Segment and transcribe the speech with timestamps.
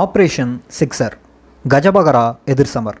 [0.00, 1.14] Operation sixer
[1.64, 2.96] கஜபகரா எதிர்சமர்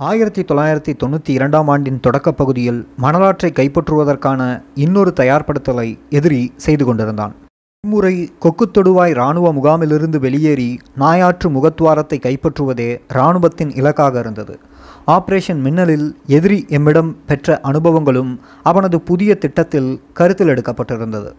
[0.00, 4.40] ஆயிரத்தி தொள்ளாயிரத்தி தொண்ணூற்றி இரண்டாம் ஆண்டின் தொடக்கப் பகுதியில் மணலாற்றை கைப்பற்றுவதற்கான
[4.74, 7.34] இன்னொரு தயார்படுத்தலை எதிரி செய்து கொண்டிருந்தான்.
[7.84, 14.56] இம்முறை கொக்குத்தொடுவாய் இராணுவ முகாமிலிருந்து வெளியேறி நாயாற்று முகத்துவாரத்தை கைப்பற்றுவதே இராணுவத்தின் இலக்காக இருந்தது.
[15.06, 18.32] ஆப்ரேஷன் மின்னலில் எதிரி எம்மிடம் பெற்ற அனுபவங்களும்
[18.62, 21.32] அவனது புதிய திட்டத்தில் கருத்தில் எடுக்கப்பட்டிருந்தது.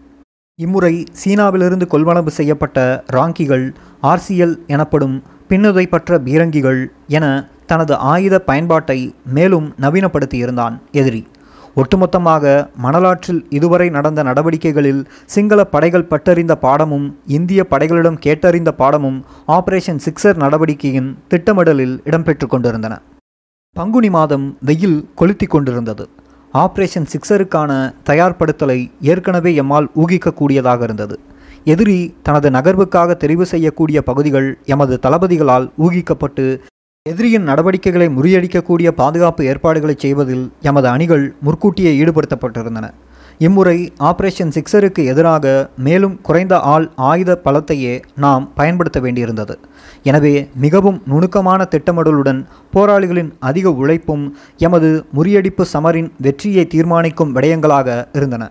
[0.64, 7.26] இம்முறை சீனாவிலிருந்து கொள்வனவு செய்யப்பட்ட ராங்கிகள் ஆர்சிஎல் எனப்படும் பின்னுதைப்பற்ற பீரங்கிகள் என
[7.66, 11.28] தனது ஆயுத பயன்பாட்டை மேலும் நவீனப்படுத்தியிருந்தான் எதிரி.
[11.76, 20.38] ஒட்டுமொத்தமாக மணலாற்றில் இதுவரை நடந்த நடவடிக்கைகளில் சிங்கள படைகள் பட்டறிந்த பாடமும் இந்திய படைகளிடம் கேட்டறிந்த பாடமும் ஆபரேஷன் சிக்ஸர்
[20.38, 23.02] நடவடிக்கையின் திட்டமிடலில் இடம்பெற்று கொண்டிருந்தன.
[23.76, 26.10] பங்குனி மாதம் வெயில் கொளுத்தி கொண்டிருந்தது.
[26.54, 27.72] ஆப்ரேஷன் சிக்ஸருக்கான
[28.10, 31.20] தயார்படுத்தலை ஏற்கனவே எம்மால் ஊகிக்கக்கூடியதாக இருந்தது.
[31.64, 36.46] எதிரி தனது நகர்வுக்காக தெரிவு செய்யக்கூடிய பகுதிகள் எமது தளபதிகளால் ஊகிக்கப்பட்டு
[37.06, 42.88] எதிரியின் நடவடிக்கைகளை முறியடிக்கக்கூடிய பாதுகாப்பு ஏற்பாடுகளை செய்வதில் எமது அணிகள் முற்கூட்டியே ஈடுபடுத்தப்பட்டிருந்தன.
[43.46, 45.46] இம்முறை ஆபரேஷன் சிக்ஸருக்கு எதிராக
[45.86, 49.56] மேலும் குறைந்த ஆள் ஆயுத பலத்தையே நாம் பயன்படுத்த வேண்டியிருந்தது.
[50.04, 52.42] எனவே மிகவும் நுணுக்கமான திட்டமிடலுடன்
[52.74, 54.26] போராளிகளின் அதிக உழைப்பும்
[54.58, 58.44] எமது முறியடிப்பு சமரின் வெற்றியை தீர்மானிக்கும் விடயங்களாக இருந்தன.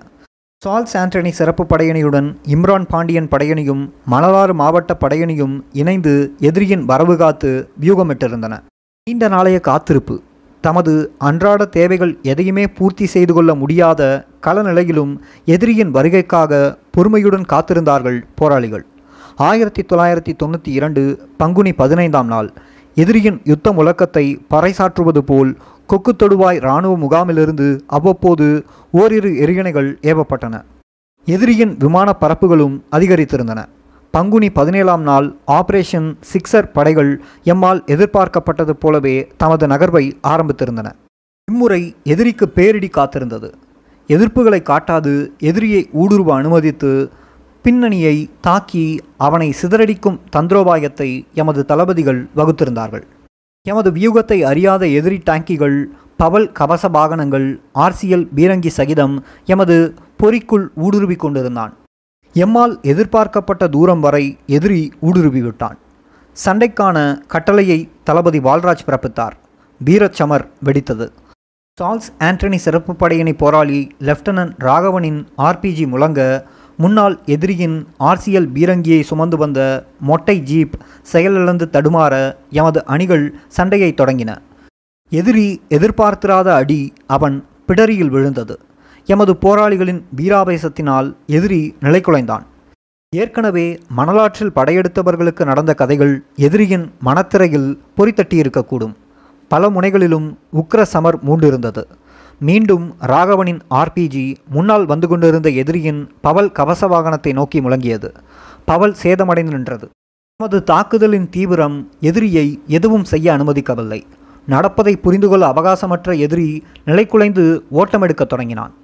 [0.62, 7.50] சால்ஸ் ஆண்டனி சிறப்பு படையணியுடன் இம்ரான் பாண்டியன் படையணியும் மணலாறு மாவட்ட படையணியும் இணைந்து எதிரியின் வரவு காத்து
[7.81, 8.55] வியூகமிட்டிருந்தன.
[9.06, 10.16] நீண்ட நாளைய காத்திருப்பு.
[10.60, 15.12] தமது அன்றாட தேவைகள் எதையுமே பூர்த்தி செய்து கொள்ள முடியாத களநிலையிலும்
[15.44, 18.84] எதிரியின் வருகைக்காக பொறுமையுடன் காத்திருந்தார்கள் போராளிகள்.
[19.36, 22.52] ஆயிரத்தி தொள்ளாயிரத்தி தொண்ணூற்றி இரண்டு பங்குனி பதினைந்தாம் நாள்
[22.94, 30.62] எதிரியின் யுத்த முழக்கத்தை பறைசாற்றுவது போல் கொக்கு தொடுவாய் இராணுவ முகாமிலிருந்து அவ்வப்போது ஓரிரு எரிகணைகள் ஏவப்பட்டன.
[31.26, 33.62] எதிரியின் விமான பரப்புகளும் அதிகரித்திருந்தன.
[34.14, 37.10] பங்குனி பதினேழாம் நாள் ஆபரேஷன் சிக்ஸர் படைகள்
[37.44, 40.88] எம்மால் எதிர்பார்க்கப்பட்டது போலவே தமது நகர்வை ஆரம்பித்திருந்தன.
[41.48, 43.50] இம்முறை எதிரிக்கு பேரிடி காத்திருந்தது.
[44.08, 45.12] எதிர்ப்புகளை காட்டாது
[45.50, 46.92] எதிரியை ஊடுருவ அனுமதித்து
[47.64, 48.84] பின்னணியை தாக்கி
[49.16, 53.04] அவனை சிதறடிக்கும் தந்திரோபாயத்தை எமது தளபதிகள் வகுத்திருந்தார்கள்.
[53.66, 55.78] எமது வியூகத்தை அறியாத எதிரி டாங்கிகள்
[56.16, 59.76] பவல் கவச வாகனங்கள் ஆர்சிஎல் பீரங்கி சகிதம் எமது
[60.22, 61.74] பொறிக்குள் ஊடுருவி கொண்டிருந்தான்.
[62.43, 65.78] எம்மால் எதிர்பார்க்கப்பட்ட தூரம் வரை எதிரி ஊடுருவி விட்டான்
[66.44, 69.34] சண்டைக்கான கட்டளையை தளபதி வால்ராஜ் பிறப்பித்தார்.
[69.87, 71.06] வீரச்சமர் வெடித்தது.
[71.81, 76.21] சார்ல்ஸ் ஆண்டனி சிறப்பு படையணி போராளி லெப்டினன்ட் ராகவனின் ஆர்பிஜி முழங்க
[76.77, 79.60] முன்னாள் எதிரியின் ஆர்சிஎல் பீரங்கியை சுமந்து வந்த
[80.00, 82.15] மொட்டை ஜீப் செயலிழந்து தடுமாற
[82.50, 84.37] எமது அணிகள் சண்டையை தொடங்கின.
[85.12, 87.37] எதிரி எதிர்பார்த்திராத அடி அவன்
[87.69, 88.56] பிடரியில் விழுந்தது.
[89.10, 92.42] எமது போராளிகளின் வீராவேசத்தினால் எதிரி நிலைக்குலைந்தான்
[93.16, 98.94] ஏற்கனவே மணலாற்றில் படையெடுத்தவர்களுக்கு நடந்த கதைகள் எதிரியின் மனத்திரையில் பொறித்தட்டியிருக்கக்கூடும்
[99.48, 101.84] பல முனைகளிலும் உக்ர சமர் மூண்டிருந்தது.
[102.38, 108.10] மீண்டும் ராகவனின் ஆர்பிஜி முன்னால் வந்து கொண்டிருந்த எதிரியின் பவல் கவச வாகனத்தை நோக்கி முழங்கியது.
[108.64, 109.88] பவல் சேதமடைந்து நின்றது.
[110.36, 114.02] நமது தாக்குதலின் தீவிரம் எதிரியை எதுவும் செய்ய அனுமதிக்கவில்லை.
[114.47, 118.74] நடப்பதை புரிந்து கொள்ள அவகாசமற்ற எதிரி நிலைக்குலைந்து ஓட்டமெடுக்கத் தொடங்கினான்.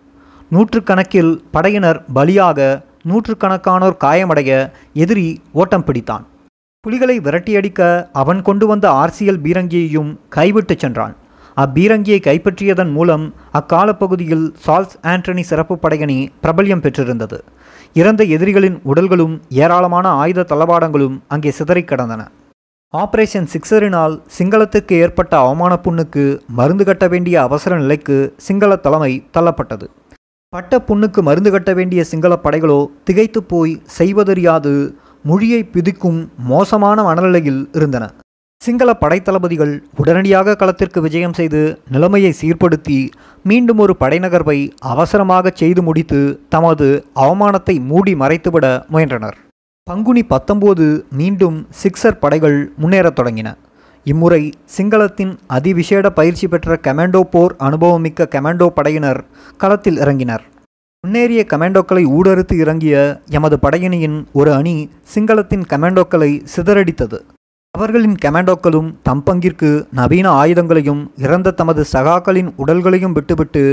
[0.55, 2.59] நூற்றுக்கணக்கில் படையினர் பலியாக
[3.11, 4.51] நூற்றுக்கணக்கானோர் காயமடைய
[5.03, 5.29] எதிரி
[5.61, 6.25] ஓட்டம் பிடித்தான்.
[6.85, 7.81] புலிகளை விரட்டியடிக்க
[8.13, 11.15] அவன் கொண்டு வந்த ஆர்சியல் பீரங்கியையும் கைவிட்டு சென்றான்.
[11.57, 13.25] அப்பீரங்கியை கைப்பற்றியதன் மூலம்
[13.61, 17.39] அக்காலப்பகுதியில் சால்ஸ் ஆண்டனி சிறப்பு படையணி பிரபல்யம் பெற்றிருந்தது.
[17.95, 22.23] இறந்த எதிரிகளின் உடல்களும் ஏராளமான ஆயுத தளவாடங்களும் அங்கே சிதறிக் கிடந்தன.
[22.95, 26.25] ஆபரேஷன் சிக்ஸரினால் சிங்களத்துக்கு ஏற்பட்ட அவமான புண்ணுக்கு
[26.59, 28.17] மருந்து கட்ட வேண்டிய அவசர நிலைக்கு
[28.47, 29.87] சிங்கள தலைமை தள்ளப்பட்டது.
[30.55, 32.77] பட்ட புண்ணுக்கு மருந்து கட்ட வேண்டிய சிங்கள படைகளோ
[33.07, 34.73] திகைத்து போய் செய்வதறியாது
[35.29, 36.21] மொழியை பிதிக்கும்
[36.51, 38.05] மோசமான மனநிலையில் இருந்தன.
[38.61, 39.73] சிங்கள படைத்தளபதிகள்
[40.03, 41.63] உடனடியாக களத்திற்கு விஜயம் செய்து
[41.95, 42.99] நிலைமையை சீர்படுத்தி
[43.51, 44.59] மீண்டும் ஒரு படைநகர்வை
[44.93, 46.21] அவசரமாக செய்து முடித்து
[46.55, 46.89] தமது
[47.25, 49.37] அவமானத்தை மூடி மறைத்துவிட முயன்றனர்.
[49.91, 50.89] பங்குனி பத்தொம்போது
[51.21, 53.51] மீண்டும் சிக்ஸர் படைகள் முன்னேறத் தொடங்கின.
[54.07, 54.41] இம்முறை
[54.77, 59.21] சிங்களத்தின் அதிவிசேட பயிற்சி பெற்ற கமாண்டோ போர் அனுபவமிக்க கமாண்டோ படையினர்
[59.63, 60.43] களத்தில் இறங்கினர்.
[61.05, 62.95] முன்னேறிய கமாண்டோக்களை ஊடறுத்து இறங்கிய
[63.37, 64.73] எமது படையணியின் ஒரு அணி
[65.15, 67.19] சிங்களத்தின் கமாண்டோக்களை சிதறடித்தது.
[67.75, 73.65] அவர்களின் கமாண்டோக்களும் தம் பங்கிற்கு நவீன ஆயுதங்களையும் இறந்த தமது சகாக்களின் உடல்களையும் விட்டுவிட்டு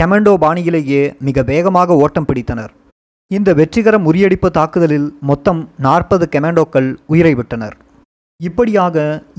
[0.00, 2.72] கமாண்டோ பாணியிலேயே மிக வேகமாக ஓட்டம் பிடித்தனர்.
[3.30, 7.78] இந்த வெற்றிகர முறியடிப்பு தாக்குதலில் மொத்தம் நாற்பது கமாண்டோக்கள் உயிரை விட்டனர்.
[8.40, 8.96] இப்படியாக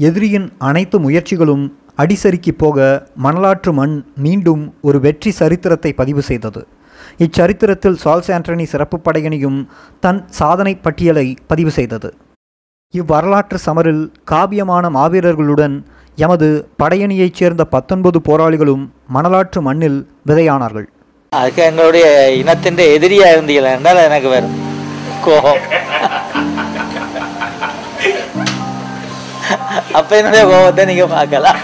[0.07, 1.67] எதிரியின் அனைத்து முயற்சிகளும்
[2.03, 2.77] அடிசறுக்கி போக
[3.23, 6.61] மணலாற்று மண் மீண்டும் ஒரு வெற்றி சரித்திரத்தை பதிவு செய்தது.
[7.25, 9.59] இச்சரித்திரத்தில் சால்ஸ் ஆண்டனி சிறப்பு படையணியும்
[10.05, 12.11] தன் சாதனை பட்டியலை பதிவு செய்தது.
[12.93, 15.75] இவ்வரலாற்று சமரில் காவியமான மாவீரர்களுடன்
[16.25, 16.47] எமது
[16.81, 18.85] படையணியைச் சேர்ந்த பத்தொன்பது போராளிகளும்
[19.15, 19.99] மணலாற்று மண்ணில்
[20.29, 20.87] விதையானார்கள்.
[21.31, 22.05] அதுக்கு எங்களுடைய
[22.41, 24.47] இனத்தின் எதிரியா இருந்தீங்களா என்றால் எனக்கு வேறு
[25.25, 25.61] கோபம்.
[29.99, 31.59] அப்ப என்னுடைய கோபத்தை நீங்க பார்க்கலாம்.